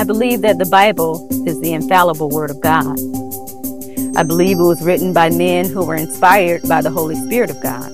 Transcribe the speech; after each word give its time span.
I 0.00 0.04
believe 0.04 0.40
that 0.40 0.56
the 0.56 0.64
Bible 0.64 1.28
is 1.46 1.60
the 1.60 1.74
infallible 1.74 2.30
Word 2.30 2.50
of 2.50 2.58
God. 2.62 2.98
I 4.16 4.22
believe 4.22 4.58
it 4.58 4.62
was 4.62 4.80
written 4.80 5.12
by 5.12 5.28
men 5.28 5.68
who 5.68 5.84
were 5.84 5.94
inspired 5.94 6.62
by 6.66 6.80
the 6.80 6.90
Holy 6.90 7.16
Spirit 7.16 7.50
of 7.50 7.60
God. 7.60 7.92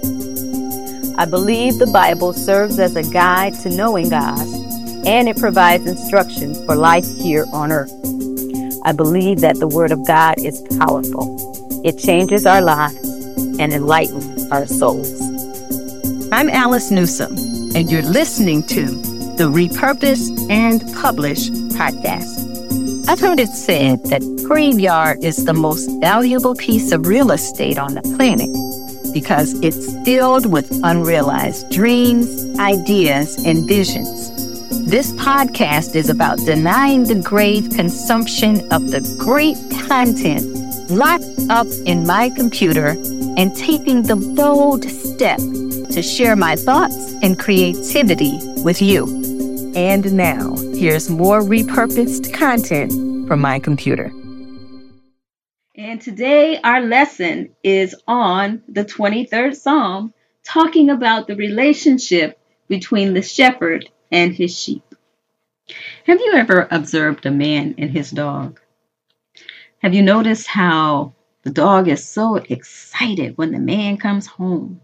I 1.19 1.25
believe 1.25 1.81
the 1.81 1.91
Bible 1.93 2.33
serves 2.33 2.79
as 2.79 2.95
a 2.95 3.03
guide 3.03 3.55
to 3.55 3.71
knowing 3.71 4.09
God 4.09 4.39
and 5.05 5.29
it 5.29 5.37
provides 5.37 5.85
instructions 5.85 6.65
for 6.65 6.77
life 6.77 7.13
here 7.17 7.45
on 7.53 7.73
earth. 7.73 7.91
I 8.85 8.93
believe 8.93 9.41
that 9.41 9.59
the 9.59 9.67
Word 9.67 9.91
of 9.91 10.07
God 10.07 10.37
is 10.39 10.63
powerful. 10.79 11.83
It 11.85 11.99
changes 11.99 12.47
our 12.47 12.63
lives 12.63 13.05
and 13.59 13.73
enlightens 13.73 14.49
our 14.53 14.65
souls. 14.67 15.11
I'm 16.31 16.51
Alice 16.51 16.93
Newsome, 16.93 17.37
and 17.75 17.91
you're 17.91 18.03
listening 18.03 18.63
to 18.69 18.85
the 19.37 19.51
Repurpose 19.51 20.49
and 20.49 20.81
Publish 20.95 21.51
podcast. 21.77 23.09
I've 23.09 23.21
heard 23.21 23.39
it 23.39 23.51
said 23.51 24.03
that 24.05 24.23
graveyard 24.47 25.23
is 25.23 25.45
the 25.45 25.53
most 25.53 25.87
valuable 26.01 26.55
piece 26.55 26.91
of 26.91 27.07
real 27.07 27.31
estate 27.31 27.79
on 27.79 27.95
the 27.95 28.03
planet 28.17 28.51
because 29.13 29.55
it's 29.61 29.93
filled 30.05 30.51
with 30.51 30.71
unrealized 30.83 31.71
dreams, 31.71 32.59
ideas, 32.59 33.37
and 33.45 33.67
visions. 33.69 34.31
This 34.91 35.13
podcast 35.13 35.95
is 35.95 36.11
about 36.11 36.39
denying 36.39 37.05
the 37.05 37.21
grave 37.23 37.71
consumption 37.71 38.61
of 38.73 38.91
the 38.91 39.01
great 39.19 39.57
content 39.87 40.45
locked 40.91 41.25
up 41.51 41.67
in 41.85 42.07
my 42.07 42.31
computer 42.31 42.97
and 43.37 43.55
taking 43.57 44.03
the 44.03 44.17
bold 44.17 44.85
step 44.85 45.39
to 45.39 46.03
share 46.03 46.37
my 46.37 46.57
thoughts 46.57 47.15
and 47.23 47.39
creativity 47.39 48.39
with 48.63 48.81
you. 48.81 49.07
And 49.75 50.13
now, 50.13 50.55
here's 50.77 51.09
more 51.09 51.41
repurposed 51.41 52.35
content 52.35 52.93
from 53.27 53.41
my 53.41 53.59
computer. 53.59 54.13
And 55.75 56.01
today 56.01 56.61
our 56.63 56.83
lesson 56.83 57.57
is 57.63 57.95
on 58.07 58.63
the 58.69 58.85
23rd 58.85 59.57
Psalm, 59.57 60.13
talking 60.45 60.91
about 60.91 61.27
the 61.27 61.37
relationship 61.37 62.39
between 62.69 63.15
the 63.15 63.23
shepherd 63.23 63.89
and 64.13 64.35
his 64.35 64.57
sheep. 64.57 64.83
Have 66.05 66.21
you 66.21 66.35
ever 66.35 66.69
observed 66.71 67.25
a 67.25 67.31
man 67.31 67.75
and 67.79 67.91
his 67.91 68.11
dog? 68.11 68.61
Have 69.79 69.95
you 69.95 70.03
noticed 70.03 70.47
how 70.47 71.15
the 71.43 71.51
dog 71.51 71.89
is 71.89 72.07
so 72.07 72.37
excited 72.37 73.39
when 73.39 73.53
the 73.53 73.59
man 73.59 73.97
comes 73.97 74.27
home? 74.27 74.81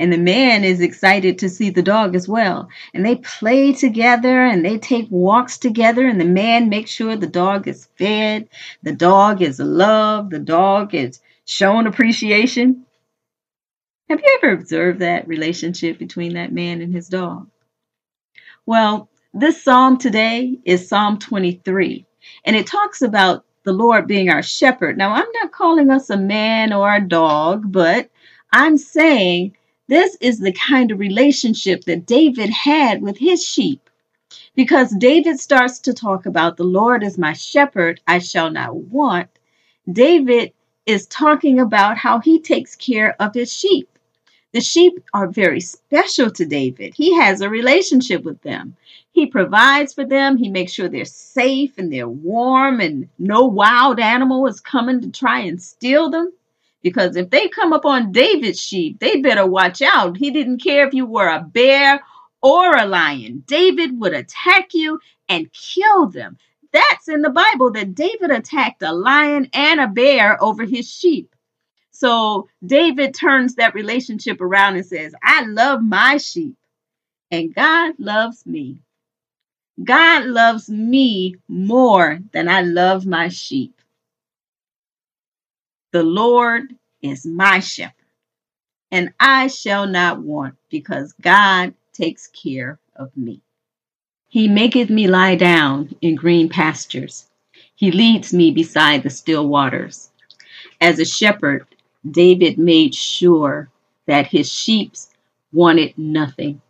And 0.00 0.10
the 0.10 0.18
man 0.18 0.64
is 0.64 0.80
excited 0.80 1.38
to 1.38 1.50
see 1.50 1.68
the 1.68 1.82
dog 1.82 2.16
as 2.16 2.26
well. 2.26 2.70
And 2.94 3.04
they 3.04 3.16
play 3.16 3.74
together 3.74 4.46
and 4.46 4.64
they 4.64 4.78
take 4.78 5.06
walks 5.10 5.58
together. 5.58 6.08
And 6.08 6.18
the 6.18 6.24
man 6.24 6.70
makes 6.70 6.90
sure 6.90 7.16
the 7.16 7.26
dog 7.26 7.68
is 7.68 7.86
fed, 7.98 8.48
the 8.82 8.94
dog 8.94 9.42
is 9.42 9.60
loved, 9.60 10.30
the 10.30 10.38
dog 10.38 10.94
is 10.94 11.20
shown 11.44 11.86
appreciation. 11.86 12.86
Have 14.08 14.20
you 14.20 14.38
ever 14.42 14.54
observed 14.54 15.00
that 15.00 15.28
relationship 15.28 15.98
between 15.98 16.32
that 16.32 16.50
man 16.50 16.80
and 16.80 16.94
his 16.94 17.08
dog? 17.08 17.50
Well, 18.64 19.10
this 19.34 19.62
psalm 19.62 19.98
today 19.98 20.58
is 20.64 20.88
Psalm 20.88 21.18
23, 21.18 22.06
and 22.46 22.56
it 22.56 22.66
talks 22.66 23.02
about 23.02 23.44
the 23.64 23.72
Lord 23.72 24.06
being 24.06 24.30
our 24.30 24.42
shepherd. 24.42 24.96
Now, 24.96 25.12
I'm 25.12 25.28
not 25.42 25.52
calling 25.52 25.90
us 25.90 26.08
a 26.08 26.16
man 26.16 26.72
or 26.72 26.92
a 26.92 27.06
dog, 27.06 27.70
but 27.70 28.08
I'm 28.50 28.78
saying 28.78 29.56
this 29.90 30.16
is 30.20 30.38
the 30.38 30.52
kind 30.52 30.92
of 30.92 31.00
relationship 31.00 31.82
that 31.84 32.06
David 32.06 32.48
had 32.48 33.02
with 33.02 33.18
his 33.18 33.44
sheep. 33.44 33.90
Because 34.54 34.94
David 34.96 35.40
starts 35.40 35.80
to 35.80 35.92
talk 35.92 36.26
about 36.26 36.56
the 36.56 36.62
Lord 36.62 37.02
is 37.02 37.18
my 37.18 37.32
shepherd, 37.32 38.00
I 38.06 38.20
shall 38.20 38.52
not 38.52 38.76
want. 38.76 39.28
David 39.90 40.52
is 40.86 41.08
talking 41.08 41.58
about 41.58 41.98
how 41.98 42.20
he 42.20 42.38
takes 42.38 42.76
care 42.76 43.16
of 43.18 43.34
his 43.34 43.52
sheep. 43.52 43.98
The 44.52 44.60
sheep 44.60 44.92
are 45.12 45.26
very 45.26 45.60
special 45.60 46.30
to 46.30 46.46
David. 46.46 46.94
He 46.94 47.16
has 47.16 47.40
a 47.40 47.50
relationship 47.50 48.22
with 48.22 48.40
them. 48.42 48.76
He 49.10 49.26
provides 49.26 49.92
for 49.92 50.04
them. 50.04 50.36
He 50.36 50.50
makes 50.50 50.70
sure 50.70 50.88
they're 50.88 51.04
safe 51.04 51.78
and 51.78 51.92
they're 51.92 52.08
warm 52.08 52.80
and 52.80 53.08
no 53.18 53.44
wild 53.44 53.98
animal 53.98 54.46
is 54.46 54.60
coming 54.60 55.00
to 55.00 55.10
try 55.10 55.40
and 55.40 55.60
steal 55.60 56.10
them. 56.10 56.32
Because 56.82 57.16
if 57.16 57.30
they 57.30 57.48
come 57.48 57.72
up 57.72 57.84
on 57.84 58.12
David's 58.12 58.60
sheep, 58.60 59.00
they 59.00 59.20
better 59.20 59.46
watch 59.46 59.82
out. 59.82 60.16
He 60.16 60.30
didn't 60.30 60.62
care 60.62 60.86
if 60.86 60.94
you 60.94 61.06
were 61.06 61.28
a 61.28 61.42
bear 61.42 62.00
or 62.42 62.76
a 62.76 62.86
lion. 62.86 63.44
David 63.46 63.98
would 64.00 64.14
attack 64.14 64.72
you 64.72 64.98
and 65.28 65.52
kill 65.52 66.08
them. 66.08 66.38
That's 66.72 67.08
in 67.08 67.22
the 67.22 67.30
Bible 67.30 67.72
that 67.72 67.94
David 67.94 68.30
attacked 68.30 68.82
a 68.82 68.92
lion 68.92 69.48
and 69.52 69.80
a 69.80 69.88
bear 69.88 70.42
over 70.42 70.64
his 70.64 70.90
sheep. 70.90 71.34
So 71.90 72.48
David 72.64 73.14
turns 73.14 73.56
that 73.56 73.74
relationship 73.74 74.40
around 74.40 74.76
and 74.76 74.86
says, 74.86 75.14
I 75.22 75.44
love 75.44 75.82
my 75.82 76.16
sheep 76.16 76.56
and 77.30 77.54
God 77.54 77.94
loves 77.98 78.46
me. 78.46 78.80
God 79.82 80.24
loves 80.24 80.68
me 80.68 81.36
more 81.48 82.20
than 82.32 82.48
I 82.48 82.62
love 82.62 83.06
my 83.06 83.28
sheep. 83.28 83.79
The 85.92 86.02
Lord 86.04 86.74
is 87.02 87.26
my 87.26 87.60
shepherd, 87.60 87.94
and 88.92 89.12
I 89.18 89.48
shall 89.48 89.88
not 89.88 90.20
want, 90.20 90.54
because 90.70 91.14
God 91.20 91.74
takes 91.92 92.28
care 92.28 92.78
of 92.94 93.16
me. 93.16 93.42
He 94.28 94.46
maketh 94.46 94.90
me 94.90 95.08
lie 95.08 95.34
down 95.34 95.96
in 96.00 96.14
green 96.14 96.48
pastures. 96.48 97.28
He 97.74 97.90
leads 97.90 98.32
me 98.32 98.52
beside 98.52 99.02
the 99.02 99.10
still 99.10 99.48
waters. 99.48 100.10
As 100.80 101.00
a 101.00 101.04
shepherd, 101.04 101.66
David 102.08 102.56
made 102.56 102.94
sure 102.94 103.68
that 104.06 104.28
his 104.28 104.52
sheep 104.52 104.94
wanted 105.52 105.98
nothing. 105.98 106.62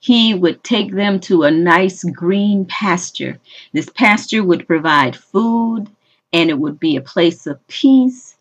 He 0.00 0.34
would 0.34 0.64
take 0.64 0.92
them 0.92 1.20
to 1.20 1.44
a 1.44 1.50
nice 1.52 2.02
green 2.02 2.64
pasture. 2.64 3.38
This 3.72 3.88
pasture 3.90 4.42
would 4.42 4.66
provide 4.66 5.14
food 5.14 5.88
and 6.34 6.50
it 6.50 6.58
would 6.58 6.80
be 6.80 6.96
a 6.96 7.00
place 7.00 7.46
of 7.46 7.64
peace 7.68 8.36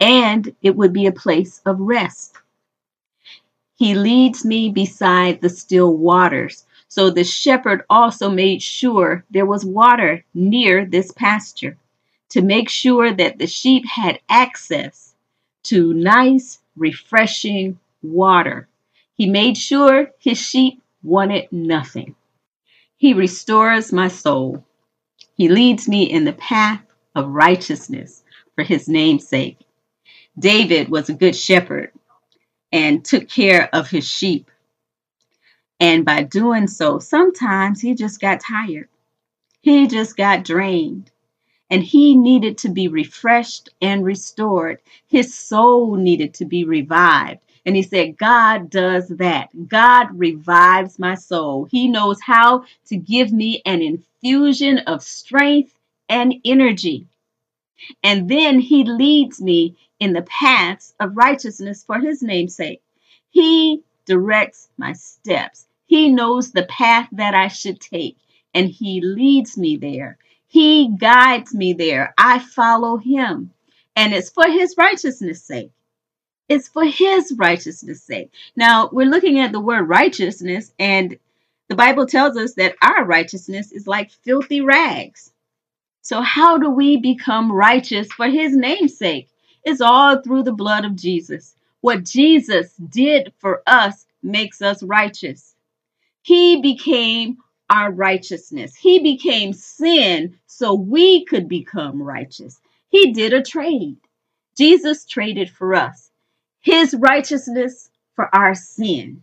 and 0.00 0.56
it 0.62 0.74
would 0.74 0.94
be 0.94 1.06
a 1.06 1.12
place 1.12 1.60
of 1.66 1.78
rest. 1.78 2.38
He 3.76 3.94
leads 3.94 4.46
me 4.46 4.70
beside 4.70 5.42
the 5.42 5.50
still 5.50 5.94
waters. 5.94 6.64
So 6.88 7.10
the 7.10 7.22
shepherd 7.22 7.82
also 7.90 8.30
made 8.30 8.62
sure 8.62 9.26
there 9.30 9.44
was 9.44 9.62
water 9.62 10.24
near 10.32 10.86
this 10.86 11.12
pasture 11.12 11.76
to 12.30 12.40
make 12.40 12.70
sure 12.70 13.12
that 13.12 13.38
the 13.38 13.46
sheep 13.46 13.84
had 13.86 14.20
access 14.30 15.14
to 15.64 15.92
nice, 15.92 16.60
refreshing 16.76 17.78
water. 18.02 18.68
He 19.18 19.26
made 19.26 19.58
sure 19.58 20.10
his 20.18 20.38
sheep 20.38 20.82
wanted 21.02 21.52
nothing. 21.52 22.14
He 22.96 23.12
restores 23.12 23.92
my 23.92 24.08
soul. 24.08 24.64
He 25.36 25.48
leads 25.48 25.86
me 25.88 26.04
in 26.04 26.24
the 26.24 26.32
path 26.32 26.80
of 27.14 27.28
righteousness 27.28 28.22
for 28.54 28.64
his 28.64 28.88
name's 28.88 29.26
sake. 29.28 29.58
David 30.38 30.88
was 30.88 31.08
a 31.08 31.14
good 31.14 31.36
shepherd 31.36 31.92
and 32.72 33.04
took 33.04 33.28
care 33.28 33.68
of 33.72 33.88
his 33.88 34.08
sheep. 34.08 34.50
And 35.80 36.04
by 36.04 36.22
doing 36.22 36.66
so, 36.66 36.98
sometimes 36.98 37.80
he 37.80 37.94
just 37.94 38.20
got 38.20 38.40
tired. 38.40 38.88
He 39.62 39.86
just 39.86 40.16
got 40.16 40.44
drained. 40.44 41.10
And 41.70 41.82
he 41.82 42.14
needed 42.16 42.58
to 42.58 42.68
be 42.68 42.88
refreshed 42.88 43.70
and 43.80 44.04
restored. 44.04 44.80
His 45.08 45.34
soul 45.34 45.96
needed 45.96 46.34
to 46.34 46.44
be 46.44 46.64
revived. 46.64 47.40
And 47.66 47.74
he 47.74 47.82
said, 47.82 48.18
God 48.18 48.70
does 48.70 49.08
that. 49.08 49.48
God 49.68 50.08
revives 50.18 50.98
my 50.98 51.14
soul. 51.14 51.64
He 51.64 51.88
knows 51.88 52.20
how 52.20 52.64
to 52.86 52.96
give 52.96 53.32
me 53.32 53.62
an 53.64 53.82
infusion 53.82 54.78
of 54.80 55.02
strength 55.02 55.74
and 56.08 56.34
energy. 56.44 57.06
And 58.02 58.28
then 58.28 58.60
he 58.60 58.84
leads 58.84 59.40
me 59.40 59.76
in 60.00 60.12
the 60.12 60.22
paths 60.22 60.94
of 61.00 61.16
righteousness 61.16 61.84
for 61.84 61.98
his 61.98 62.22
name's 62.22 62.56
sake. 62.56 62.82
He 63.30 63.82
directs 64.06 64.68
my 64.76 64.92
steps. 64.92 65.66
He 65.86 66.10
knows 66.10 66.52
the 66.52 66.64
path 66.64 67.08
that 67.12 67.34
I 67.34 67.48
should 67.48 67.80
take, 67.80 68.16
and 68.54 68.68
he 68.68 69.00
leads 69.00 69.58
me 69.58 69.76
there. 69.76 70.18
He 70.46 70.96
guides 70.96 71.54
me 71.54 71.72
there. 71.72 72.14
I 72.16 72.38
follow 72.38 72.96
him, 72.96 73.52
and 73.96 74.12
it's 74.12 74.30
for 74.30 74.46
his 74.48 74.76
righteousness' 74.78 75.42
sake. 75.42 75.72
It's 76.48 76.68
for 76.68 76.84
his 76.84 77.34
righteousness' 77.36 78.02
sake. 78.02 78.30
Now, 78.56 78.88
we're 78.92 79.06
looking 79.10 79.40
at 79.40 79.52
the 79.52 79.60
word 79.60 79.88
righteousness, 79.88 80.72
and 80.78 81.18
the 81.68 81.74
Bible 81.74 82.06
tells 82.06 82.36
us 82.36 82.54
that 82.54 82.76
our 82.82 83.04
righteousness 83.04 83.72
is 83.72 83.86
like 83.86 84.10
filthy 84.10 84.60
rags. 84.60 85.32
So, 86.04 86.22
how 86.22 86.58
do 86.58 86.70
we 86.70 86.98
become 86.98 87.52
righteous 87.52 88.12
for 88.12 88.28
his 88.28 88.56
name's 88.56 88.98
sake? 88.98 89.30
It's 89.64 89.82
all 89.82 90.22
through 90.22 90.44
the 90.44 90.54
blood 90.54 90.86
of 90.86 90.96
Jesus. 90.96 91.56
What 91.82 92.04
Jesus 92.04 92.74
did 92.76 93.34
for 93.38 93.62
us 93.68 94.06
makes 94.24 94.62
us 94.62 94.82
righteous. 94.84 95.56
He 96.22 96.62
became 96.62 97.38
our 97.70 97.92
righteousness. 97.92 98.76
He 98.76 99.00
became 99.00 99.54
sin 99.54 100.38
so 100.46 100.74
we 100.74 101.24
could 101.26 101.48
become 101.48 102.02
righteous. 102.02 102.60
He 102.90 103.12
did 103.12 103.34
a 103.34 103.42
trade. 103.42 103.98
Jesus 104.58 105.06
traded 105.06 105.50
for 105.50 105.74
us 105.74 106.10
his 106.62 106.94
righteousness 106.94 107.90
for 108.16 108.34
our 108.34 108.54
sin. 108.54 109.22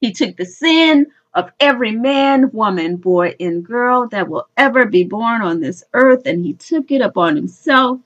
He 0.00 0.12
took 0.12 0.36
the 0.36 0.46
sin 0.46 1.08
of 1.34 1.50
every 1.60 1.92
man, 1.92 2.50
woman, 2.52 2.96
boy, 2.96 3.34
and 3.40 3.64
girl 3.64 4.08
that 4.08 4.28
will 4.28 4.48
ever 4.56 4.86
be 4.86 5.04
born 5.04 5.42
on 5.42 5.60
this 5.60 5.84
earth, 5.92 6.26
and 6.26 6.44
he 6.44 6.54
took 6.54 6.90
it 6.90 7.00
upon 7.00 7.36
himself. 7.36 8.00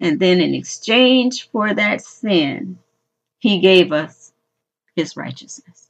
And 0.00 0.20
then, 0.20 0.40
in 0.40 0.54
exchange 0.54 1.48
for 1.50 1.74
that 1.74 2.02
sin, 2.02 2.78
he 3.40 3.60
gave 3.60 3.92
us 3.92 4.32
his 4.96 5.16
righteousness. 5.16 5.88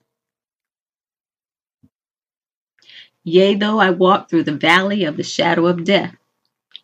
Yea, 3.24 3.54
though 3.54 3.78
I 3.78 3.90
walk 3.90 4.28
through 4.28 4.44
the 4.44 4.52
valley 4.52 5.04
of 5.04 5.16
the 5.16 5.22
shadow 5.22 5.66
of 5.66 5.84
death, 5.84 6.16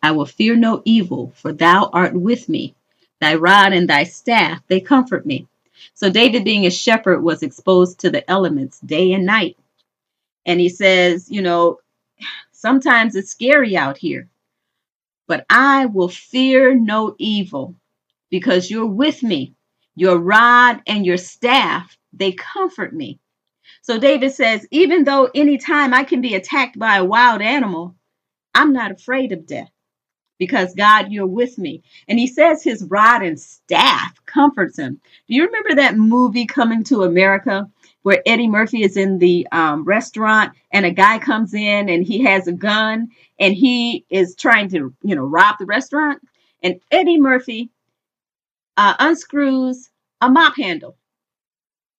I 0.03 0.11
will 0.11 0.25
fear 0.25 0.55
no 0.55 0.81
evil, 0.85 1.33
for 1.35 1.53
thou 1.53 1.89
art 1.93 2.13
with 2.13 2.49
me. 2.49 2.75
Thy 3.19 3.35
rod 3.35 3.73
and 3.73 3.89
thy 3.89 4.03
staff, 4.05 4.61
they 4.67 4.79
comfort 4.79 5.25
me. 5.25 5.47
So 5.93 6.09
David, 6.09 6.43
being 6.45 6.65
a 6.65 6.71
shepherd, 6.71 7.21
was 7.21 7.43
exposed 7.43 7.99
to 8.01 8.09
the 8.09 8.29
elements 8.29 8.79
day 8.81 9.13
and 9.13 9.25
night. 9.25 9.57
And 10.45 10.59
he 10.59 10.69
says, 10.69 11.29
you 11.31 11.41
know, 11.41 11.79
sometimes 12.51 13.15
it's 13.15 13.31
scary 13.31 13.77
out 13.77 13.97
here, 13.97 14.29
but 15.27 15.45
I 15.49 15.87
will 15.87 16.09
fear 16.09 16.75
no 16.75 17.15
evil 17.19 17.75
because 18.29 18.71
you're 18.71 18.87
with 18.87 19.23
me. 19.23 19.55
Your 19.95 20.17
rod 20.17 20.81
and 20.87 21.05
your 21.05 21.17
staff, 21.17 21.97
they 22.13 22.31
comfort 22.33 22.93
me. 22.93 23.19
So 23.81 23.99
David 23.99 24.31
says, 24.33 24.67
even 24.71 25.03
though 25.05 25.29
anytime 25.35 25.93
I 25.93 26.03
can 26.03 26.21
be 26.21 26.35
attacked 26.35 26.79
by 26.79 26.97
a 26.97 27.05
wild 27.05 27.41
animal, 27.41 27.95
I'm 28.55 28.73
not 28.73 28.91
afraid 28.91 29.31
of 29.31 29.47
death 29.47 29.71
because 30.41 30.73
God, 30.73 31.11
you're 31.11 31.27
with 31.27 31.59
me. 31.59 31.83
And 32.07 32.17
he 32.17 32.25
says 32.25 32.63
his 32.63 32.83
rod 32.85 33.21
and 33.21 33.39
staff 33.39 34.19
comforts 34.25 34.79
him. 34.79 34.99
Do 35.27 35.35
you 35.35 35.45
remember 35.45 35.75
that 35.75 35.97
movie 35.97 36.47
Coming 36.47 36.83
to 36.85 37.03
America? 37.03 37.69
Where 38.01 38.23
Eddie 38.25 38.47
Murphy 38.47 38.81
is 38.81 38.97
in 38.97 39.19
the 39.19 39.47
um, 39.51 39.83
restaurant 39.83 40.53
and 40.71 40.83
a 40.83 40.89
guy 40.89 41.19
comes 41.19 41.53
in 41.53 41.89
and 41.89 42.03
he 42.03 42.23
has 42.23 42.47
a 42.47 42.51
gun 42.53 43.09
and 43.39 43.53
he 43.53 44.03
is 44.09 44.33
trying 44.33 44.67
to, 44.69 44.91
you 45.03 45.13
know, 45.13 45.25
rob 45.25 45.59
the 45.59 45.67
restaurant. 45.67 46.19
And 46.63 46.79
Eddie 46.89 47.19
Murphy 47.19 47.69
uh, 48.77 48.95
unscrews 48.97 49.91
a 50.21 50.29
mop 50.31 50.55
handle. 50.55 50.97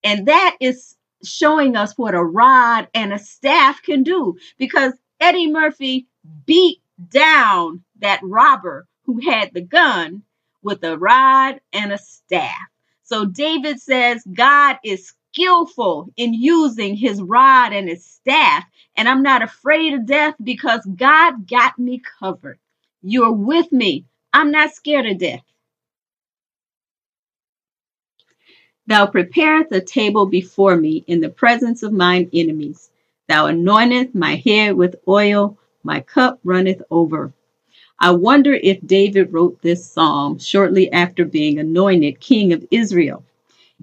And 0.03 0.27
that 0.27 0.57
is 0.59 0.97
showing 1.23 1.77
us 1.77 1.97
what 1.97 2.17
a 2.17 2.25
rod 2.25 2.89
and 2.93 3.13
a 3.13 3.21
staff 3.21 3.81
can 3.85 4.03
do 4.03 4.37
because 4.59 4.95
Eddie 5.21 5.53
Murphy 5.53 6.09
beat 6.45 6.82
down 7.11 7.83
that 8.01 8.21
robber 8.23 8.87
who 9.05 9.21
had 9.21 9.53
the 9.53 9.61
gun 9.61 10.23
with 10.63 10.83
a 10.85 10.97
rod 10.97 11.61
and 11.73 11.93
a 11.93 11.99
staff. 11.99 12.69
So 13.03 13.27
David 13.27 13.81
says 13.81 14.23
God 14.33 14.79
is 14.85 15.13
skillful 15.33 16.13
in 16.17 16.35
using 16.35 16.97
his 16.97 17.21
rod 17.21 17.73
and 17.73 17.89
his 17.89 18.05
staff, 18.05 18.65
and 18.97 19.09
I'm 19.09 19.23
not 19.23 19.43
afraid 19.43 19.95
of 19.95 20.07
death 20.07 20.35
because 20.43 20.87
God 20.97 21.47
got 21.49 21.79
me 21.79 22.03
covered. 22.21 22.59
You're 23.03 23.33
with 23.33 23.73
me. 23.73 24.07
I'm 24.33 24.51
not 24.51 24.75
scared 24.75 25.07
of 25.07 25.19
death. 25.19 25.43
Thou 28.87 29.07
preparest 29.07 29.73
a 29.73 29.81
table 29.81 30.27
before 30.27 30.77
me 30.77 31.05
in 31.07 31.21
the 31.21 31.29
presence 31.29 31.83
of 31.83 31.93
mine 31.93 32.29
enemies. 32.33 32.91
Thou 33.29 33.47
anointest 33.47 34.15
my 34.15 34.37
head 34.37 34.75
with 34.75 34.97
oil, 35.07 35.57
my 35.85 36.01
cup 36.01 36.41
runneth 36.45 36.83
over. 36.91 37.33
I 37.99 38.11
wonder 38.11 38.55
if 38.55 38.85
David 38.87 39.33
wrote 39.33 39.63
this 39.63 39.89
psalm 39.89 40.39
shortly 40.39 40.93
after 40.93 41.25
being 41.25 41.59
anointed 41.59 42.21
king 42.21 42.53
of 42.53 42.67
Israel. 42.71 43.25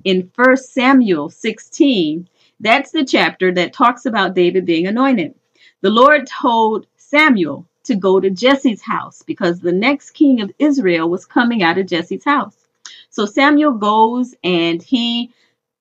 In 0.03 0.31
1 0.35 0.57
Samuel 0.57 1.29
16, 1.29 2.27
that's 2.59 2.91
the 2.91 3.05
chapter 3.05 3.51
that 3.53 3.73
talks 3.73 4.05
about 4.05 4.35
David 4.35 4.65
being 4.65 4.87
anointed. 4.87 5.35
The 5.81 5.89
Lord 5.89 6.27
told 6.27 6.87
Samuel 6.97 7.65
to 7.83 7.95
go 7.95 8.19
to 8.19 8.29
Jesse's 8.29 8.81
house 8.81 9.23
because 9.23 9.59
the 9.59 9.71
next 9.71 10.11
king 10.11 10.41
of 10.41 10.51
Israel 10.59 11.09
was 11.09 11.25
coming 11.25 11.63
out 11.63 11.77
of 11.77 11.87
Jesse's 11.87 12.25
house. 12.25 12.55
So 13.09 13.25
Samuel 13.25 13.73
goes 13.73 14.35
and 14.43 14.83
he 14.83 15.31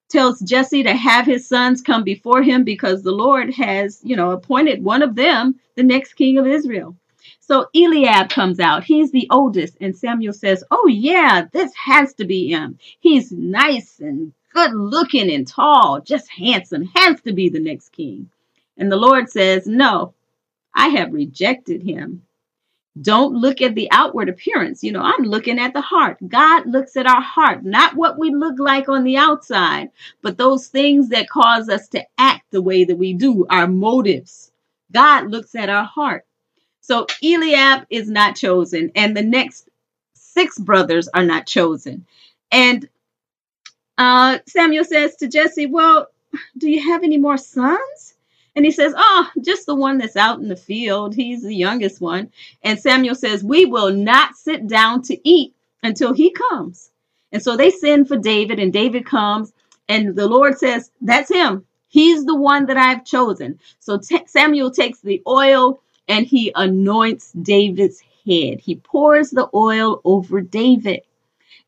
tells 0.08 0.40
Jesse 0.40 0.82
to 0.82 0.94
have 0.94 1.26
his 1.26 1.46
sons 1.46 1.82
come 1.82 2.02
before 2.02 2.42
him 2.42 2.64
because 2.64 3.02
the 3.02 3.12
Lord 3.12 3.52
has, 3.54 4.00
you 4.02 4.16
know, 4.16 4.30
appointed 4.30 4.82
one 4.82 5.02
of 5.02 5.14
them 5.14 5.58
the 5.76 5.82
next 5.82 6.14
king 6.14 6.38
of 6.38 6.46
Israel. 6.46 6.96
So 7.40 7.66
Eliab 7.74 8.28
comes 8.28 8.60
out. 8.60 8.84
He's 8.84 9.10
the 9.10 9.26
oldest. 9.30 9.76
And 9.80 9.96
Samuel 9.96 10.34
says, 10.34 10.64
Oh, 10.70 10.86
yeah, 10.86 11.46
this 11.52 11.72
has 11.74 12.14
to 12.14 12.24
be 12.24 12.48
him. 12.48 12.78
He's 13.00 13.32
nice 13.32 14.00
and 14.00 14.32
good 14.52 14.72
looking 14.74 15.30
and 15.30 15.46
tall, 15.46 16.00
just 16.00 16.28
handsome, 16.30 16.90
has 16.94 17.20
to 17.22 17.32
be 17.32 17.48
the 17.48 17.60
next 17.60 17.90
king. 17.90 18.30
And 18.76 18.92
the 18.92 18.96
Lord 18.96 19.30
says, 19.30 19.66
No, 19.66 20.14
I 20.74 20.88
have 20.88 21.12
rejected 21.12 21.82
him. 21.82 22.22
Don't 23.02 23.34
look 23.34 23.60
at 23.60 23.74
the 23.74 23.90
outward 23.90 24.28
appearance. 24.28 24.82
You 24.82 24.92
know, 24.92 25.02
I'm 25.02 25.24
looking 25.24 25.58
at 25.58 25.72
the 25.74 25.80
heart. 25.80 26.16
God 26.28 26.66
looks 26.66 26.96
at 26.96 27.06
our 27.06 27.20
heart, 27.20 27.64
not 27.64 27.96
what 27.96 28.18
we 28.18 28.30
look 28.30 28.58
like 28.58 28.88
on 28.88 29.04
the 29.04 29.16
outside, 29.16 29.90
but 30.22 30.38
those 30.38 30.68
things 30.68 31.08
that 31.10 31.28
cause 31.28 31.68
us 31.68 31.88
to 31.88 32.04
act 32.18 32.44
the 32.50 32.62
way 32.62 32.84
that 32.84 32.96
we 32.96 33.14
do, 33.14 33.46
our 33.50 33.66
motives. 33.66 34.52
God 34.92 35.30
looks 35.30 35.54
at 35.54 35.68
our 35.68 35.84
heart. 35.84 36.24
So 36.80 37.06
Eliab 37.22 37.86
is 37.90 38.08
not 38.08 38.36
chosen, 38.36 38.90
and 38.94 39.16
the 39.16 39.22
next 39.22 39.68
six 40.14 40.58
brothers 40.58 41.08
are 41.08 41.24
not 41.24 41.46
chosen. 41.46 42.06
And 42.50 42.88
uh, 43.98 44.38
Samuel 44.46 44.84
says 44.84 45.16
to 45.16 45.28
Jesse, 45.28 45.66
Well, 45.66 46.08
do 46.56 46.70
you 46.70 46.82
have 46.90 47.02
any 47.04 47.18
more 47.18 47.36
sons? 47.36 48.14
And 48.58 48.64
he 48.64 48.72
says, 48.72 48.92
Oh, 48.96 49.30
just 49.40 49.66
the 49.66 49.76
one 49.76 49.98
that's 49.98 50.16
out 50.16 50.40
in 50.40 50.48
the 50.48 50.56
field. 50.56 51.14
He's 51.14 51.44
the 51.44 51.54
youngest 51.54 52.00
one. 52.00 52.32
And 52.64 52.76
Samuel 52.76 53.14
says, 53.14 53.44
We 53.44 53.66
will 53.66 53.92
not 53.92 54.34
sit 54.34 54.66
down 54.66 55.02
to 55.02 55.28
eat 55.28 55.54
until 55.84 56.12
he 56.12 56.32
comes. 56.32 56.90
And 57.30 57.40
so 57.40 57.56
they 57.56 57.70
send 57.70 58.08
for 58.08 58.16
David, 58.16 58.58
and 58.58 58.72
David 58.72 59.06
comes, 59.06 59.52
and 59.88 60.16
the 60.16 60.26
Lord 60.26 60.58
says, 60.58 60.90
That's 61.00 61.30
him. 61.30 61.64
He's 61.86 62.24
the 62.24 62.34
one 62.34 62.66
that 62.66 62.76
I've 62.76 63.04
chosen. 63.04 63.60
So 63.78 63.96
t- 63.96 64.26
Samuel 64.26 64.72
takes 64.72 65.02
the 65.02 65.22
oil 65.28 65.80
and 66.08 66.26
he 66.26 66.50
anoints 66.56 67.30
David's 67.34 68.00
head. 68.26 68.58
He 68.58 68.74
pours 68.82 69.30
the 69.30 69.48
oil 69.54 70.00
over 70.04 70.40
David. 70.40 71.02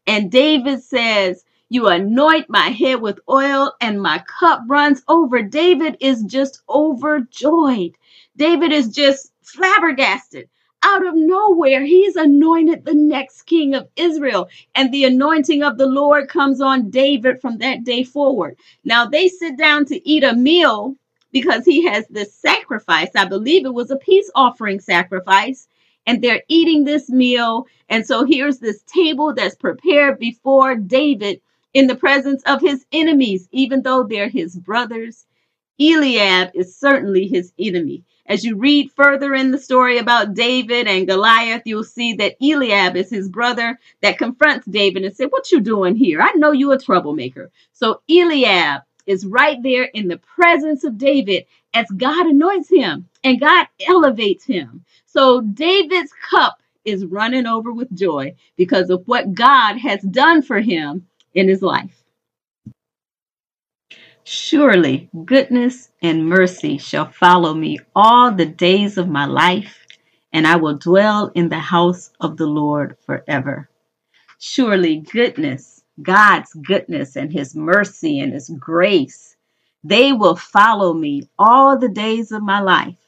And 0.08 0.28
David 0.32 0.82
says, 0.82 1.44
You 1.72 1.86
anoint 1.86 2.50
my 2.50 2.70
head 2.70 3.00
with 3.00 3.20
oil, 3.28 3.72
and 3.80 4.02
my 4.02 4.24
cup 4.40 4.62
runs 4.66 5.04
over. 5.06 5.40
David 5.40 5.96
is 6.00 6.24
just 6.24 6.62
overjoyed. 6.68 7.92
David 8.36 8.72
is 8.72 8.88
just 8.88 9.32
flabbergasted. 9.42 10.48
Out 10.82 11.06
of 11.06 11.14
nowhere, 11.14 11.84
he's 11.84 12.16
anointed 12.16 12.84
the 12.84 12.94
next 12.94 13.42
king 13.42 13.76
of 13.76 13.88
Israel. 13.94 14.48
And 14.74 14.92
the 14.92 15.04
anointing 15.04 15.62
of 15.62 15.78
the 15.78 15.86
Lord 15.86 16.28
comes 16.28 16.60
on 16.60 16.90
David 16.90 17.40
from 17.40 17.58
that 17.58 17.84
day 17.84 18.02
forward. 18.02 18.56
Now 18.82 19.06
they 19.06 19.28
sit 19.28 19.56
down 19.56 19.84
to 19.86 20.08
eat 20.08 20.24
a 20.24 20.34
meal 20.34 20.96
because 21.30 21.64
he 21.64 21.86
has 21.86 22.04
this 22.08 22.34
sacrifice. 22.34 23.10
I 23.14 23.26
believe 23.26 23.64
it 23.64 23.74
was 23.74 23.92
a 23.92 23.96
peace 23.96 24.28
offering 24.34 24.80
sacrifice. 24.80 25.68
And 26.06 26.20
they're 26.20 26.42
eating 26.48 26.82
this 26.82 27.10
meal. 27.10 27.68
And 27.88 28.04
so 28.04 28.24
here's 28.24 28.58
this 28.58 28.82
table 28.88 29.34
that's 29.34 29.54
prepared 29.54 30.18
before 30.18 30.74
David 30.74 31.40
in 31.74 31.86
the 31.86 31.94
presence 31.94 32.42
of 32.44 32.60
his 32.60 32.84
enemies, 32.92 33.48
even 33.52 33.82
though 33.82 34.04
they're 34.04 34.28
his 34.28 34.56
brothers. 34.56 35.26
Eliab 35.80 36.50
is 36.54 36.76
certainly 36.76 37.26
his 37.26 37.52
enemy. 37.58 38.04
As 38.26 38.44
you 38.44 38.56
read 38.56 38.92
further 38.92 39.34
in 39.34 39.50
the 39.50 39.58
story 39.58 39.98
about 39.98 40.34
David 40.34 40.86
and 40.86 41.08
Goliath, 41.08 41.62
you'll 41.64 41.84
see 41.84 42.12
that 42.14 42.36
Eliab 42.40 42.96
is 42.96 43.10
his 43.10 43.28
brother 43.28 43.78
that 44.02 44.18
confronts 44.18 44.66
David 44.66 45.04
and 45.04 45.16
said, 45.16 45.30
What 45.30 45.50
you 45.50 45.60
doing 45.60 45.96
here? 45.96 46.20
I 46.20 46.32
know 46.32 46.52
you 46.52 46.72
a 46.72 46.78
troublemaker. 46.78 47.50
So 47.72 48.02
Eliab 48.08 48.82
is 49.06 49.26
right 49.26 49.60
there 49.62 49.84
in 49.84 50.06
the 50.06 50.18
presence 50.18 50.84
of 50.84 50.98
David 50.98 51.46
as 51.74 51.86
God 51.96 52.26
anoints 52.26 52.68
him 52.70 53.08
and 53.24 53.40
God 53.40 53.66
elevates 53.88 54.44
him. 54.44 54.84
So 55.06 55.40
David's 55.40 56.12
cup 56.30 56.62
is 56.84 57.06
running 57.06 57.46
over 57.46 57.72
with 57.72 57.92
joy 57.96 58.34
because 58.56 58.90
of 58.90 59.02
what 59.06 59.34
God 59.34 59.76
has 59.78 60.02
done 60.02 60.42
for 60.42 60.60
him 60.60 61.06
in 61.34 61.48
his 61.48 61.62
life. 61.62 62.02
Surely 64.24 65.10
goodness 65.26 65.90
and 66.02 66.28
mercy 66.28 66.78
shall 66.78 67.10
follow 67.10 67.54
me 67.54 67.78
all 67.96 68.32
the 68.32 68.46
days 68.46 68.98
of 68.98 69.08
my 69.08 69.26
life, 69.26 69.86
and 70.32 70.46
I 70.46 70.56
will 70.56 70.76
dwell 70.78 71.32
in 71.34 71.48
the 71.50 71.58
house 71.60 72.12
of 72.20 72.36
the 72.38 72.46
Lord 72.46 72.96
forever. 73.06 73.70
Surely 74.38 74.98
goodness 74.98 75.84
God's 76.02 76.54
goodness 76.54 77.16
and 77.16 77.32
his 77.32 77.56
mercy 77.56 78.20
and 78.20 78.32
his 78.32 78.50
grace 78.50 79.30
They 79.84 80.12
will 80.12 80.36
follow 80.36 80.94
me 80.94 81.28
all 81.38 81.78
the 81.78 81.88
days 81.88 82.32
of 82.32 82.42
my 82.42 82.60
life, 82.60 82.98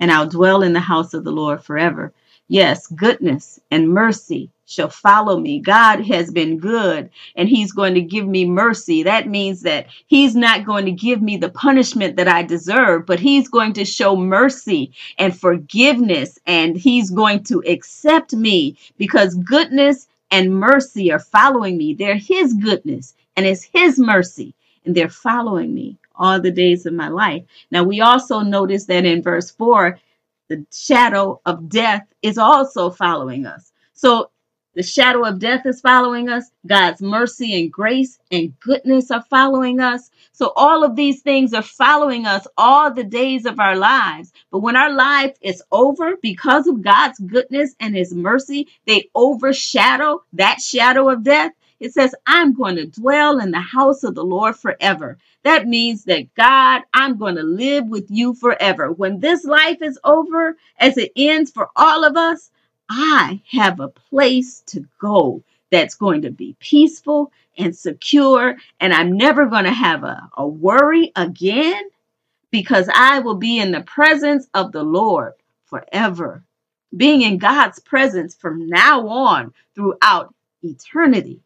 and 0.00 0.10
I'll 0.12 0.28
dwell 0.28 0.62
in 0.62 0.72
the 0.74 0.80
house 0.80 1.14
of 1.14 1.24
the 1.24 1.32
Lord 1.32 1.64
forever. 1.64 2.12
Yes, 2.48 2.86
goodness 2.88 3.60
and 3.70 3.88
mercy 3.90 4.50
shall 4.68 4.90
follow 4.90 5.40
me. 5.40 5.58
God 5.58 6.04
has 6.06 6.30
been 6.30 6.58
good 6.58 7.10
and 7.36 7.48
he's 7.48 7.72
going 7.72 7.94
to 7.94 8.02
give 8.02 8.26
me 8.26 8.44
mercy. 8.44 9.02
That 9.02 9.26
means 9.26 9.62
that 9.62 9.86
he's 10.06 10.36
not 10.36 10.66
going 10.66 10.84
to 10.84 10.92
give 10.92 11.22
me 11.22 11.38
the 11.38 11.48
punishment 11.48 12.16
that 12.16 12.28
I 12.28 12.42
deserve, 12.42 13.06
but 13.06 13.18
he's 13.18 13.48
going 13.48 13.72
to 13.74 13.84
show 13.84 14.14
mercy 14.14 14.92
and 15.18 15.38
forgiveness 15.38 16.38
and 16.46 16.76
he's 16.76 17.10
going 17.10 17.44
to 17.44 17.62
accept 17.66 18.34
me 18.34 18.76
because 18.98 19.34
goodness 19.36 20.06
and 20.30 20.54
mercy 20.54 21.10
are 21.10 21.18
following 21.18 21.78
me. 21.78 21.94
They're 21.94 22.16
his 22.16 22.52
goodness 22.52 23.14
and 23.36 23.46
it's 23.46 23.62
his 23.62 23.98
mercy 23.98 24.54
and 24.84 24.94
they're 24.94 25.08
following 25.08 25.74
me 25.74 25.96
all 26.14 26.40
the 26.40 26.50
days 26.50 26.84
of 26.84 26.92
my 26.92 27.08
life. 27.08 27.42
Now 27.70 27.84
we 27.84 28.02
also 28.02 28.40
notice 28.40 28.84
that 28.84 29.06
in 29.06 29.22
verse 29.22 29.50
4 29.50 29.98
the 30.48 30.64
shadow 30.72 31.40
of 31.46 31.68
death 31.68 32.06
is 32.22 32.38
also 32.38 32.90
following 32.90 33.46
us. 33.46 33.72
So 33.92 34.30
the 34.74 34.82
shadow 34.84 35.24
of 35.24 35.40
death 35.40 35.66
is 35.66 35.80
following 35.80 36.28
us. 36.28 36.50
God's 36.66 37.02
mercy 37.02 37.60
and 37.60 37.72
grace 37.72 38.18
and 38.30 38.58
goodness 38.60 39.10
are 39.10 39.24
following 39.30 39.80
us. 39.80 40.10
So 40.32 40.52
all 40.56 40.84
of 40.84 40.96
these 40.96 41.22
things 41.22 41.54
are 41.54 41.62
following 41.62 42.26
us 42.26 42.46
all 42.56 42.92
the 42.92 43.04
days 43.04 43.46
of 43.46 43.60
our 43.60 43.76
lives. 43.76 44.32
But 44.52 44.60
when 44.60 44.76
our 44.76 44.92
life 44.92 45.36
is 45.42 45.62
over, 45.72 46.16
because 46.22 46.68
of 46.68 46.82
God's 46.82 47.18
goodness 47.20 47.74
and 47.80 47.96
his 47.96 48.14
mercy, 48.14 48.68
they 48.86 49.10
overshadow 49.14 50.22
that 50.34 50.60
shadow 50.60 51.10
of 51.10 51.24
death. 51.24 51.52
It 51.80 51.92
says, 51.94 52.14
I'm 52.26 52.54
going 52.54 52.76
to 52.76 52.86
dwell 52.86 53.40
in 53.40 53.52
the 53.52 53.60
house 53.60 54.04
of 54.04 54.14
the 54.14 54.24
Lord 54.24 54.56
forever. 54.56 55.18
That 55.44 55.66
means 55.68 56.04
that 56.04 56.34
God, 56.34 56.82
I'm 56.94 57.18
going 57.18 57.36
to 57.36 57.42
live 57.44 57.88
with 57.88 58.06
you 58.10 58.34
forever. 58.34 58.92
When 58.92 59.20
this 59.20 59.44
life 59.44 59.82
is 59.82 59.98
over, 60.04 60.56
as 60.78 60.98
it 60.98 61.12
ends 61.16 61.50
for 61.50 61.70
all 61.76 62.04
of 62.04 62.16
us, 62.16 62.50
I 62.90 63.40
have 63.50 63.80
a 63.80 63.88
place 63.88 64.62
to 64.68 64.86
go 65.00 65.42
that's 65.70 65.94
going 65.96 66.22
to 66.22 66.30
be 66.30 66.56
peaceful 66.60 67.32
and 67.58 67.76
secure, 67.76 68.56
and 68.80 68.92
I'm 68.92 69.16
never 69.16 69.46
going 69.46 69.64
to 69.64 69.72
have 69.72 70.04
a, 70.04 70.28
a 70.36 70.46
worry 70.46 71.12
again 71.16 71.84
because 72.50 72.88
I 72.94 73.20
will 73.20 73.36
be 73.36 73.58
in 73.60 73.72
the 73.72 73.82
presence 73.82 74.48
of 74.54 74.72
the 74.72 74.84
Lord 74.84 75.34
forever. 75.66 76.44
Being 76.96 77.22
in 77.22 77.38
God's 77.38 77.80
presence 77.80 78.34
from 78.34 78.68
now 78.68 79.08
on 79.08 79.54
throughout 79.74 80.34
eternity. 80.62 81.42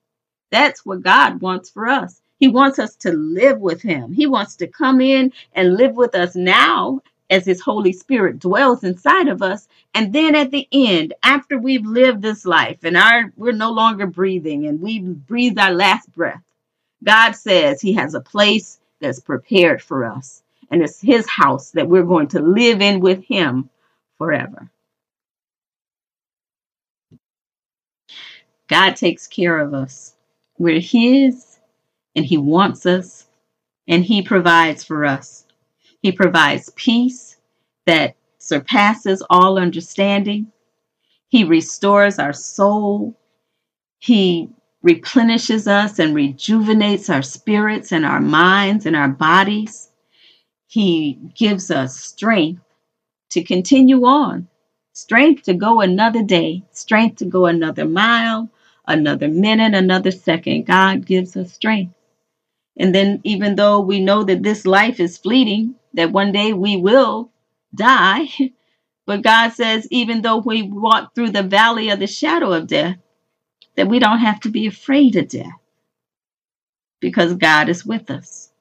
That's 0.52 0.86
what 0.86 1.02
God 1.02 1.42
wants 1.42 1.70
for 1.70 1.88
us. 1.88 2.22
He 2.38 2.48
wants 2.48 2.78
us 2.78 2.96
to 2.98 3.12
live 3.12 3.60
with 3.60 3.82
Him. 3.82 4.12
He 4.12 4.26
wants 4.26 4.56
to 4.56 4.68
come 4.68 5.00
in 5.00 5.32
and 5.54 5.76
live 5.76 5.96
with 5.96 6.14
us 6.14 6.36
now 6.36 7.00
as 7.32 7.46
His 7.46 7.60
Holy 7.60 7.92
Spirit 7.92 8.38
dwells 8.38 8.84
inside 8.84 9.28
of 9.28 9.42
us. 9.42 9.68
And 9.94 10.12
then 10.12 10.34
at 10.36 10.50
the 10.50 10.68
end, 10.72 11.14
after 11.22 11.58
we've 11.58 11.86
lived 11.86 12.22
this 12.22 12.44
life 12.44 12.84
and 12.84 12.96
our 12.96 13.32
we're 13.36 13.52
no 13.52 13.72
longer 13.72 14.06
breathing 14.06 14.66
and 14.66 14.80
we 14.80 15.00
breathe 15.00 15.58
our 15.58 15.72
last 15.72 16.12
breath, 16.12 16.44
God 17.02 17.32
says 17.32 17.80
He 17.80 17.94
has 17.94 18.14
a 18.14 18.20
place 18.20 18.78
that's 19.00 19.20
prepared 19.20 19.82
for 19.82 20.04
us. 20.04 20.42
And 20.70 20.82
it's 20.82 21.00
His 21.00 21.28
house 21.28 21.72
that 21.72 21.88
we're 21.88 22.04
going 22.04 22.28
to 22.28 22.40
live 22.40 22.80
in 22.82 23.00
with 23.00 23.24
Him 23.24 23.70
forever. 24.18 24.70
God 28.68 28.96
takes 28.96 29.26
care 29.26 29.58
of 29.58 29.74
us. 29.74 30.14
We're 30.58 30.80
His, 30.80 31.58
and 32.14 32.24
He 32.24 32.38
wants 32.38 32.86
us, 32.86 33.26
and 33.88 34.04
He 34.04 34.22
provides 34.22 34.84
for 34.84 35.04
us. 35.04 35.41
He 36.02 36.10
provides 36.10 36.70
peace 36.74 37.36
that 37.86 38.16
surpasses 38.38 39.22
all 39.30 39.56
understanding. 39.58 40.50
He 41.28 41.44
restores 41.44 42.18
our 42.18 42.32
soul. 42.32 43.16
He 44.00 44.50
replenishes 44.82 45.68
us 45.68 46.00
and 46.00 46.14
rejuvenates 46.14 47.08
our 47.08 47.22
spirits 47.22 47.92
and 47.92 48.04
our 48.04 48.20
minds 48.20 48.84
and 48.84 48.96
our 48.96 49.08
bodies. 49.08 49.90
He 50.66 51.20
gives 51.36 51.70
us 51.70 51.96
strength 51.96 52.62
to 53.30 53.44
continue 53.44 54.04
on, 54.04 54.48
strength 54.94 55.44
to 55.44 55.54
go 55.54 55.80
another 55.80 56.24
day, 56.24 56.64
strength 56.72 57.18
to 57.18 57.26
go 57.26 57.46
another 57.46 57.84
mile, 57.84 58.50
another 58.88 59.28
minute, 59.28 59.74
another 59.74 60.10
second. 60.10 60.66
God 60.66 61.06
gives 61.06 61.36
us 61.36 61.52
strength. 61.52 61.94
And 62.76 62.92
then, 62.92 63.20
even 63.22 63.54
though 63.54 63.80
we 63.80 64.00
know 64.00 64.24
that 64.24 64.42
this 64.42 64.66
life 64.66 64.98
is 64.98 65.16
fleeting, 65.16 65.76
that 65.94 66.12
one 66.12 66.32
day 66.32 66.52
we 66.52 66.76
will 66.76 67.30
die. 67.74 68.28
But 69.04 69.22
God 69.22 69.50
says, 69.50 69.88
even 69.90 70.22
though 70.22 70.38
we 70.38 70.62
walk 70.62 71.14
through 71.14 71.30
the 71.30 71.42
valley 71.42 71.90
of 71.90 71.98
the 71.98 72.06
shadow 72.06 72.52
of 72.52 72.68
death, 72.68 72.98
that 73.74 73.88
we 73.88 73.98
don't 73.98 74.20
have 74.20 74.40
to 74.40 74.48
be 74.48 74.66
afraid 74.66 75.16
of 75.16 75.28
death 75.28 75.58
because 77.00 77.34
God 77.34 77.68
is 77.68 77.84
with 77.84 78.10
us. 78.10 78.52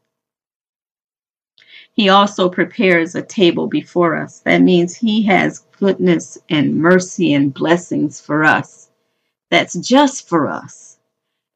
He 1.93 2.09
also 2.09 2.49
prepares 2.49 3.15
a 3.15 3.21
table 3.21 3.67
before 3.67 4.15
us. 4.15 4.39
That 4.39 4.61
means 4.61 4.95
He 4.95 5.23
has 5.23 5.65
goodness 5.79 6.37
and 6.49 6.75
mercy 6.77 7.33
and 7.33 7.53
blessings 7.53 8.19
for 8.19 8.43
us. 8.43 8.89
That's 9.49 9.73
just 9.75 10.27
for 10.27 10.49
us. 10.49 10.97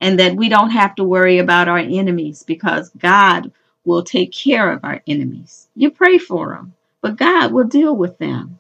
And 0.02 0.20
that 0.20 0.36
we 0.36 0.50
don't 0.50 0.72
have 0.72 0.96
to 0.96 1.04
worry 1.04 1.40
about 1.40 1.68
our 1.68 1.80
enemies 1.80 2.44
because 2.44 2.90
God 2.92 3.52
will 3.86 4.04
take 4.04 4.32
care 4.32 4.72
of 4.72 4.84
our 4.84 5.02
enemies. 5.08 5.70
You 5.76 5.92
pray 5.92 6.18
for 6.18 6.50
them, 6.50 6.74
but 7.02 7.18
God 7.18 7.54
will 7.54 7.66
deal 7.66 7.96
with 7.96 8.18
them. 8.18 8.58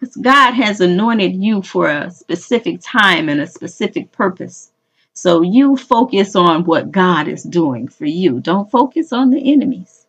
Because 0.00 0.16
God 0.16 0.52
has 0.52 0.80
anointed 0.80 1.34
you 1.36 1.62
for 1.62 1.88
a 1.88 2.10
specific 2.10 2.80
time 2.82 3.28
and 3.28 3.40
a 3.40 3.46
specific 3.46 4.12
purpose. 4.12 4.72
So 5.14 5.42
you 5.42 5.76
focus 5.76 6.36
on 6.36 6.64
what 6.64 6.90
God 6.92 7.28
is 7.28 7.44
doing 7.44 7.88
for 7.88 8.06
you. 8.06 8.40
Don't 8.40 8.70
focus 8.70 9.12
on 9.12 9.30
the 9.30 9.52
enemies. 9.52 10.06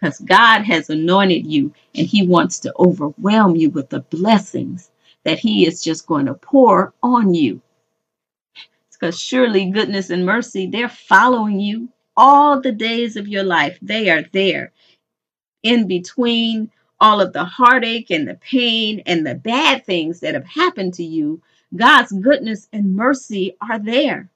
Because 0.00 0.18
God 0.20 0.62
has 0.62 0.90
anointed 0.90 1.46
you 1.46 1.72
and 1.94 2.06
He 2.06 2.26
wants 2.26 2.60
to 2.60 2.74
overwhelm 2.78 3.56
you 3.56 3.70
with 3.70 3.90
the 3.90 4.00
blessings 4.00 4.90
that 5.24 5.38
He 5.38 5.66
is 5.66 5.82
just 5.82 6.06
going 6.06 6.26
to 6.26 6.34
pour 6.34 6.92
on 7.02 7.34
you. 7.34 7.62
Because 8.92 9.18
surely 9.18 9.70
goodness 9.70 10.10
and 10.10 10.26
mercy, 10.26 10.66
they're 10.66 10.88
following 10.88 11.60
you 11.60 11.88
all 12.16 12.60
the 12.60 12.72
days 12.72 13.16
of 13.16 13.28
your 13.28 13.44
life. 13.44 13.78
They 13.82 14.10
are 14.10 14.24
there 14.32 14.72
in 15.62 15.86
between 15.86 16.70
all 17.00 17.20
of 17.20 17.32
the 17.32 17.44
heartache 17.44 18.10
and 18.10 18.28
the 18.28 18.34
pain 18.36 19.02
and 19.06 19.26
the 19.26 19.34
bad 19.34 19.84
things 19.84 20.20
that 20.20 20.34
have 20.34 20.46
happened 20.46 20.94
to 20.94 21.04
you. 21.04 21.40
God's 21.76 22.12
goodness 22.12 22.68
and 22.72 22.94
mercy 22.96 23.56
are 23.60 23.78
there. 23.78 24.28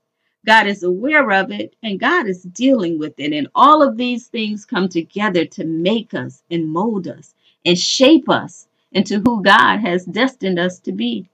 God 0.46 0.66
is 0.66 0.82
aware 0.82 1.30
of 1.32 1.50
it 1.50 1.74
and 1.82 2.00
God 2.00 2.26
is 2.28 2.42
dealing 2.42 2.98
with 2.98 3.14
it. 3.18 3.32
And 3.32 3.48
all 3.54 3.82
of 3.82 3.96
these 3.96 4.26
things 4.26 4.66
come 4.66 4.88
together 4.88 5.44
to 5.46 5.64
make 5.64 6.14
us 6.14 6.42
and 6.50 6.70
mold 6.70 7.08
us 7.08 7.34
and 7.64 7.78
shape 7.78 8.28
us 8.28 8.68
into 8.92 9.20
who 9.20 9.42
God 9.42 9.78
has 9.78 10.04
destined 10.04 10.58
us 10.58 10.78
to 10.80 10.92
be. 10.92 11.28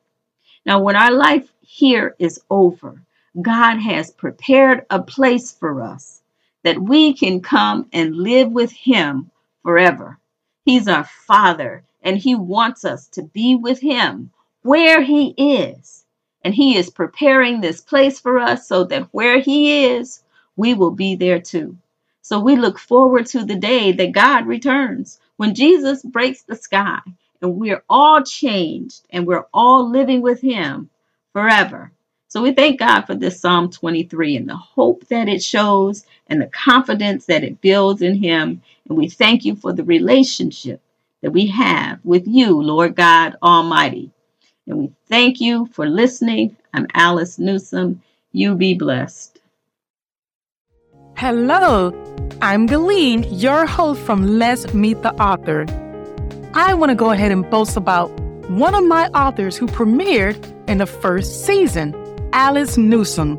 Now, 0.66 0.80
when 0.82 0.96
our 0.96 1.12
life 1.12 1.52
here 1.62 2.16
is 2.18 2.40
over, 2.50 3.02
God 3.42 3.78
has 3.78 4.12
prepared 4.12 4.86
a 4.90 5.02
place 5.02 5.52
for 5.52 5.82
us 5.82 6.22
that 6.64 6.82
we 6.82 7.14
can 7.14 7.40
come 7.40 7.88
and 7.92 8.16
live 8.16 8.50
with 8.50 8.72
Him 8.72 9.30
forever. 9.62 10.18
He's 10.64 10.88
our 10.88 11.04
Father, 11.04 11.84
and 12.02 12.18
He 12.18 12.34
wants 12.34 12.84
us 12.84 13.06
to 13.08 13.22
be 13.22 13.54
with 13.54 13.80
Him 13.80 14.30
where 14.62 15.02
He 15.02 15.28
is. 15.36 16.04
And 16.42 16.54
He 16.54 16.76
is 16.76 16.90
preparing 16.90 17.60
this 17.60 17.80
place 17.80 18.18
for 18.18 18.38
us 18.38 18.66
so 18.66 18.84
that 18.84 19.08
where 19.12 19.38
He 19.40 19.84
is, 19.84 20.22
we 20.56 20.74
will 20.74 20.90
be 20.90 21.14
there 21.16 21.40
too. 21.40 21.76
So 22.22 22.40
we 22.40 22.56
look 22.56 22.78
forward 22.78 23.26
to 23.26 23.44
the 23.44 23.56
day 23.56 23.92
that 23.92 24.12
God 24.12 24.46
returns 24.46 25.20
when 25.36 25.54
Jesus 25.54 26.02
breaks 26.02 26.42
the 26.42 26.56
sky 26.56 27.00
and 27.42 27.56
we're 27.56 27.84
all 27.90 28.22
changed 28.22 29.06
and 29.10 29.26
we're 29.26 29.46
all 29.52 29.88
living 29.90 30.22
with 30.22 30.40
Him 30.40 30.88
forever. 31.32 31.92
So 32.34 32.42
we 32.42 32.50
thank 32.50 32.80
God 32.80 33.02
for 33.02 33.14
this 33.14 33.38
Psalm 33.38 33.70
23 33.70 34.38
and 34.38 34.48
the 34.48 34.56
hope 34.56 35.06
that 35.06 35.28
it 35.28 35.40
shows 35.40 36.04
and 36.26 36.42
the 36.42 36.48
confidence 36.48 37.26
that 37.26 37.44
it 37.44 37.60
builds 37.60 38.02
in 38.02 38.16
Him. 38.16 38.60
And 38.88 38.98
we 38.98 39.08
thank 39.08 39.44
you 39.44 39.54
for 39.54 39.72
the 39.72 39.84
relationship 39.84 40.80
that 41.22 41.30
we 41.30 41.46
have 41.46 42.00
with 42.02 42.26
you, 42.26 42.60
Lord 42.60 42.96
God 42.96 43.36
Almighty. 43.40 44.10
And 44.66 44.78
we 44.78 44.90
thank 45.06 45.40
you 45.40 45.66
for 45.66 45.86
listening. 45.88 46.56
I'm 46.72 46.88
Alice 46.94 47.38
Newsome. 47.38 48.02
You 48.32 48.56
be 48.56 48.74
blessed. 48.74 49.38
Hello, 51.16 51.92
I'm 52.42 52.66
Galeen, 52.66 53.28
your 53.30 53.64
host 53.64 54.00
from 54.00 54.40
Let's 54.40 54.74
Meet 54.74 55.02
the 55.02 55.14
Author. 55.22 55.66
I 56.52 56.74
want 56.74 56.90
to 56.90 56.96
go 56.96 57.12
ahead 57.12 57.30
and 57.30 57.48
boast 57.48 57.76
about 57.76 58.08
one 58.50 58.74
of 58.74 58.84
my 58.84 59.06
authors 59.10 59.56
who 59.56 59.68
premiered 59.68 60.36
in 60.68 60.78
the 60.78 60.86
first 60.86 61.46
season. 61.46 61.94
Alice 62.34 62.76
Newsome. 62.76 63.38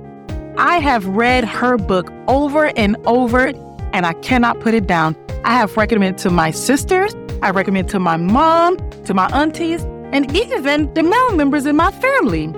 I 0.57 0.79
have 0.79 1.05
read 1.05 1.43
her 1.43 1.77
book 1.77 2.09
over 2.29 2.71
and 2.77 2.95
over, 3.05 3.47
and 3.91 4.05
I 4.05 4.13
cannot 4.13 4.61
put 4.61 4.73
it 4.73 4.87
down. 4.87 5.17
I 5.43 5.51
have 5.51 5.75
recommended 5.75 6.17
to 6.19 6.29
my 6.29 6.51
sisters, 6.51 7.13
I 7.41 7.49
recommend 7.49 7.89
to 7.89 7.99
my 7.99 8.15
mom, 8.15 8.77
to 9.03 9.13
my 9.13 9.27
aunties, 9.33 9.83
and 10.13 10.33
even 10.33 10.93
the 10.93 11.03
male 11.03 11.35
members 11.35 11.65
in 11.65 11.75
my 11.75 11.91
family. 11.91 12.53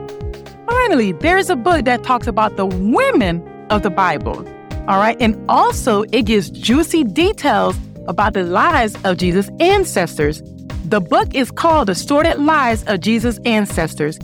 Finally, 0.67 1.13
there's 1.13 1.49
a 1.49 1.55
book 1.55 1.85
that 1.85 2.03
talks 2.03 2.27
about 2.27 2.55
the 2.55 2.67
women 2.67 3.41
of 3.71 3.81
the 3.81 3.89
Bible. 3.89 4.47
All 4.87 4.99
right. 4.99 5.17
And 5.19 5.43
also, 5.49 6.03
it 6.11 6.27
gives 6.27 6.51
juicy 6.51 7.03
details 7.03 7.75
about 8.07 8.33
the 8.33 8.43
lives 8.43 8.95
of 9.03 9.17
Jesus' 9.17 9.49
ancestors. 9.59 10.43
The 10.85 11.01
book 11.01 11.33
is 11.33 11.49
called 11.49 11.87
The 11.87 11.95
Sordid 11.95 12.37
Lives 12.39 12.83
of 12.83 13.01
Jesus' 13.01 13.39
Ancestors. 13.43 14.19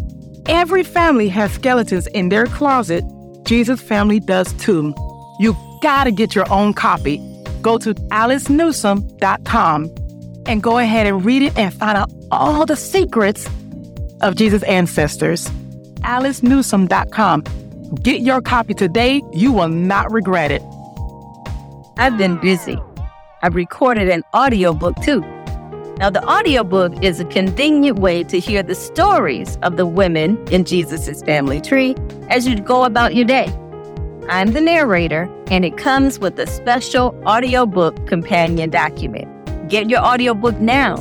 Every 0.48 0.84
family 0.84 1.30
has 1.30 1.54
skeletons 1.54 2.08
in 2.08 2.28
their 2.30 2.48
closet. 2.48 3.06
Jesus' 3.44 3.82
family 3.82 4.20
does 4.20 4.52
too. 4.54 4.94
You 5.40 5.56
gotta 5.82 6.12
get 6.12 6.36
your 6.36 6.52
own 6.52 6.74
copy. 6.74 7.22
Go 7.62 7.78
to 7.78 7.94
alicenewsome.com 7.94 9.96
and 10.46 10.62
go 10.62 10.78
ahead 10.78 11.08
and 11.08 11.24
read 11.24 11.44
it 11.44 11.58
and 11.58 11.74
find 11.74 11.98
out 11.98 12.12
all 12.32 12.66
the 12.66 12.76
secrets 12.76 13.48
of 14.22 14.36
Jesus' 14.36 14.64
ancestors. 14.64 15.48
alicenewsome.com. 16.02 17.44
Get 18.02 18.22
your 18.22 18.42
copy 18.42 18.74
today. 18.74 19.22
You 19.32 19.54
will 19.54 19.70
not 19.70 20.12
regret 20.12 20.52
it. 20.52 20.62
I've 21.98 22.18
been 22.18 22.38
busy. 22.40 22.78
I've 23.42 23.56
recorded 23.56 24.10
an 24.10 24.24
audiobook 24.34 24.96
too. 25.04 25.22
Now, 25.98 26.10
the 26.10 26.28
audiobook 26.28 27.04
is 27.04 27.20
a 27.20 27.26
convenient 27.26 28.00
way 28.00 28.24
to 28.24 28.40
hear 28.40 28.64
the 28.64 28.76
stories 28.76 29.58
of 29.62 29.78
the 29.78 29.86
women 29.86 30.44
in 30.50 30.66
Jesus' 30.66 31.22
family 31.22 31.62
tree 31.62 31.96
as 32.30 32.48
you 32.48 32.60
go 32.60 32.84
about 32.84 33.16
your 33.16 33.26
day. 33.26 33.46
I'm 34.28 34.54
the 34.54 34.62
narrator, 34.62 35.30
and 35.48 35.64
it 35.64 35.78
comes 35.78 36.18
with 36.18 36.40
a 36.40 36.48
special 36.48 37.14
audiobook 37.28 38.08
companion 38.08 38.70
document. 38.70 39.30
Get 39.70 39.90
your 39.90 40.00
audiobook 40.00 40.60
now. 40.60 40.96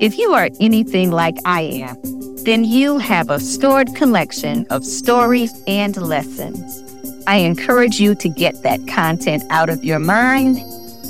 If 0.00 0.18
you 0.18 0.32
are 0.32 0.48
anything 0.60 1.12
like 1.12 1.36
I 1.44 1.60
am, 1.60 1.96
then 2.44 2.64
you 2.64 2.98
have 2.98 3.30
a 3.30 3.38
stored 3.38 3.94
collection 3.94 4.66
of 4.70 4.84
stories 4.84 5.52
and 5.66 5.96
lessons. 5.96 6.82
I 7.26 7.36
encourage 7.36 8.00
you 8.00 8.14
to 8.16 8.28
get 8.28 8.62
that 8.62 8.88
content 8.88 9.44
out 9.50 9.68
of 9.68 9.84
your 9.84 9.98
mind, 9.98 10.58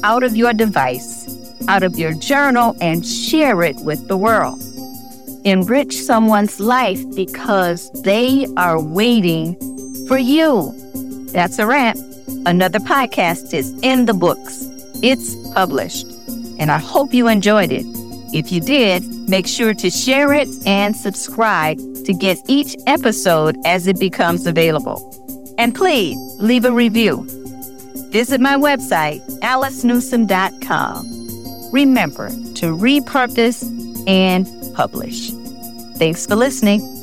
out 0.02 0.24
of 0.24 0.36
your 0.36 0.52
device, 0.52 1.19
out 1.68 1.82
of 1.82 1.98
your 1.98 2.12
journal, 2.14 2.76
and 2.80 3.04
share 3.06 3.62
it 3.62 3.76
with 3.80 4.08
the 4.08 4.16
world. 4.16 4.62
Enrich 5.44 5.96
someone's 5.96 6.60
life 6.60 7.00
because 7.14 7.90
they 8.02 8.46
are 8.56 8.80
waiting 8.80 9.56
for 10.06 10.18
you. 10.18 10.72
That's 11.32 11.58
a 11.58 11.66
wrap. 11.66 11.96
Another 12.46 12.78
podcast 12.78 13.54
is 13.54 13.78
in 13.82 14.06
the 14.06 14.14
books. 14.14 14.64
It's 15.02 15.36
published. 15.52 16.06
And 16.58 16.70
I 16.70 16.78
hope 16.78 17.14
you 17.14 17.28
enjoyed 17.28 17.72
it. 17.72 17.86
If 18.32 18.52
you 18.52 18.60
did, 18.60 19.02
make 19.28 19.46
sure 19.46 19.74
to 19.74 19.90
share 19.90 20.32
it 20.32 20.48
and 20.66 20.94
subscribe 20.94 21.78
to 22.04 22.12
get 22.12 22.38
each 22.46 22.76
episode 22.86 23.56
as 23.64 23.86
it 23.86 23.98
becomes 23.98 24.46
available. 24.46 25.54
And 25.58 25.74
please 25.74 26.16
leave 26.38 26.64
a 26.64 26.72
review. 26.72 27.26
Visit 28.10 28.40
my 28.40 28.56
website, 28.56 29.20
alicenewsome.com. 29.40 31.09
Remember 31.72 32.28
to 32.28 32.76
repurpose 32.76 33.64
and 34.08 34.46
publish. 34.74 35.30
Thanks 35.96 36.26
for 36.26 36.36
listening. 36.36 36.99